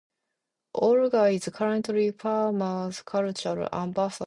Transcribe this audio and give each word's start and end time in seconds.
Olga 0.73 1.25
is 1.25 1.47
currently 1.53 2.11
Panama's 2.11 3.03
Cultural 3.03 3.69
Ambassador. 3.71 4.19